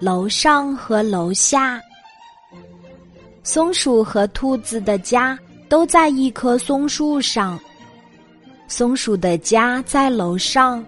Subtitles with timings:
[0.00, 1.80] 楼上和楼下。
[3.42, 5.38] 松鼠和兔子的家
[5.68, 7.58] 都在一棵松树上。
[8.66, 10.84] 松鼠的家在楼上，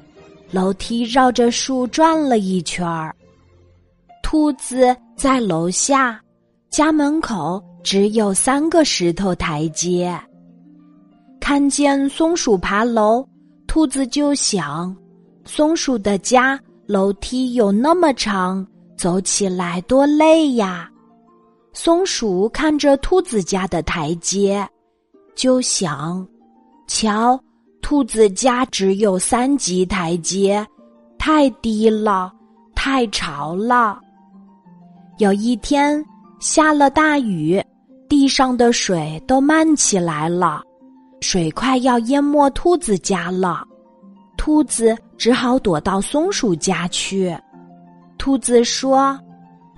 [0.51, 3.15] 楼梯绕着树转了一圈儿。
[4.23, 6.21] 兔子在楼下，
[6.71, 10.19] 家门口只有三个石头台阶。
[11.39, 13.25] 看见松鼠爬楼，
[13.69, 14.97] 兔子就想：
[15.45, 20.91] 松鼠的家楼梯有那么长，走起来多累呀。
[21.73, 24.67] 松鼠看着兔子家的台阶，
[25.35, 26.27] 就想：
[26.87, 27.39] 瞧，
[27.83, 30.67] 兔子家只有三级台阶，
[31.19, 32.33] 太低了，
[32.75, 34.01] 太潮了。
[35.19, 36.03] 有一天
[36.41, 37.63] 下了大雨，
[38.09, 40.63] 地上的水都漫起来了。
[41.21, 43.63] 水快要淹没兔子家了，
[44.37, 47.37] 兔子只好躲到松鼠家去。
[48.27, 49.17] 兔子说：“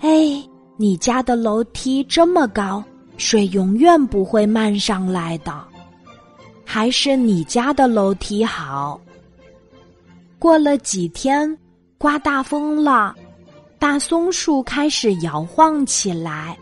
[0.01, 0.43] 哎，
[0.79, 2.83] 你家的楼梯这么高，
[3.19, 5.53] 水永远不会漫上来的，
[6.65, 8.99] 还是你家的楼梯好。”
[10.41, 11.59] 过了几天，
[11.99, 13.15] 刮大风了，
[13.79, 16.57] 大松树开始摇晃起来，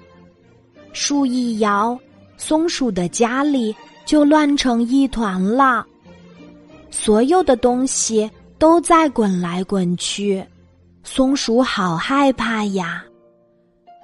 [0.93, 1.97] 树一摇，
[2.37, 3.73] 松鼠的家里。
[4.05, 5.85] 就乱成一团了，
[6.91, 10.45] 所有的东西都在滚来滚去，
[11.07, 13.05] 松鼠好害怕呀。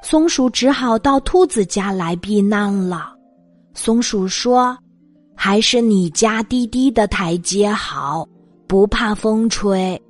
[0.04, 3.12] 松鼠只好到兔子家来避难了。
[3.74, 4.78] 松鼠说
[5.34, 8.24] ：“还是你家低低的台阶好，
[8.68, 10.00] 不怕风吹。”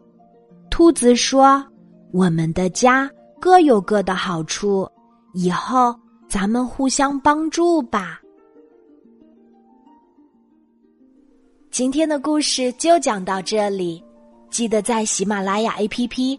[0.70, 1.64] 兔子说
[2.12, 4.86] ：“我们的家各有各的好处，
[5.32, 5.98] 以后
[6.28, 8.20] 咱们互相帮助吧。”
[11.72, 14.04] 今天的故事就讲到这里，
[14.50, 16.38] 记得在喜马拉雅 APP